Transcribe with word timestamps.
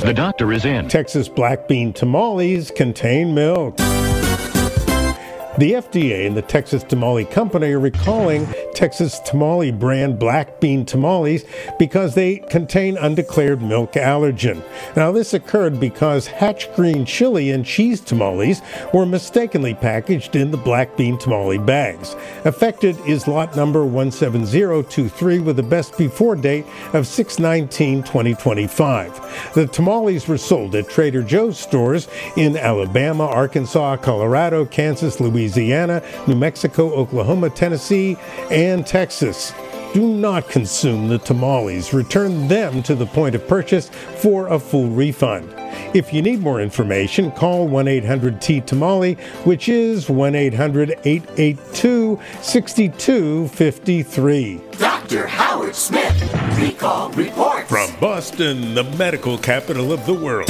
The 0.00 0.14
doctor 0.14 0.50
is 0.50 0.64
in. 0.64 0.88
Texas 0.88 1.28
black 1.28 1.68
bean 1.68 1.92
tamales 1.92 2.70
contain 2.70 3.34
milk. 3.34 3.78
The 5.60 5.72
FDA 5.72 6.26
and 6.26 6.34
the 6.34 6.40
Texas 6.40 6.82
Tamale 6.82 7.26
Company 7.26 7.72
are 7.72 7.78
recalling 7.78 8.48
Texas 8.72 9.18
tamale 9.26 9.70
brand 9.70 10.18
black 10.18 10.58
bean 10.58 10.86
tamales 10.86 11.44
because 11.78 12.14
they 12.14 12.38
contain 12.38 12.96
undeclared 12.96 13.60
milk 13.60 13.92
allergen. 13.92 14.64
Now, 14.96 15.12
this 15.12 15.34
occurred 15.34 15.78
because 15.78 16.26
Hatch 16.26 16.74
Green 16.74 17.04
chili 17.04 17.50
and 17.50 17.66
cheese 17.66 18.00
tamales 18.00 18.62
were 18.94 19.04
mistakenly 19.04 19.74
packaged 19.74 20.34
in 20.34 20.50
the 20.50 20.56
black 20.56 20.96
bean 20.96 21.18
tamale 21.18 21.58
bags. 21.58 22.16
Affected 22.46 22.98
is 23.06 23.28
lot 23.28 23.54
number 23.54 23.84
17023 23.84 25.40
with 25.40 25.58
a 25.58 25.62
best 25.62 25.98
before 25.98 26.36
date 26.36 26.64
of 26.94 27.06
619 27.06 28.02
2025. 28.04 29.52
The 29.52 29.66
tamales 29.66 30.26
were 30.26 30.38
sold 30.38 30.74
at 30.74 30.88
Trader 30.88 31.22
Joe's 31.22 31.58
stores 31.58 32.08
in 32.38 32.56
Alabama, 32.56 33.26
Arkansas, 33.26 33.98
Colorado, 33.98 34.64
Kansas, 34.64 35.20
Louisiana, 35.20 35.49
New 35.56 36.36
Mexico, 36.36 36.92
Oklahoma, 36.92 37.50
Tennessee, 37.50 38.16
and 38.50 38.86
Texas. 38.86 39.52
Do 39.92 40.06
not 40.06 40.48
consume 40.48 41.08
the 41.08 41.18
tamales. 41.18 41.92
Return 41.92 42.46
them 42.46 42.80
to 42.84 42.94
the 42.94 43.06
point 43.06 43.34
of 43.34 43.48
purchase 43.48 43.88
for 43.88 44.46
a 44.46 44.56
full 44.58 44.88
refund. 44.88 45.52
If 45.94 46.14
you 46.14 46.22
need 46.22 46.40
more 46.40 46.60
information, 46.60 47.32
call 47.32 47.66
1 47.66 47.88
800 47.88 48.40
T 48.40 48.60
Tamale, 48.60 49.14
which 49.44 49.68
is 49.68 50.08
1 50.08 50.36
800 50.36 50.90
882 51.04 52.20
6253. 52.40 54.60
Dr. 54.78 55.26
Howard 55.26 55.74
Smith, 55.74 56.22
recall 56.60 57.10
report. 57.10 57.66
From 57.66 57.90
Boston, 57.98 58.74
the 58.74 58.84
medical 58.84 59.36
capital 59.38 59.92
of 59.92 60.06
the 60.06 60.14
world. 60.14 60.48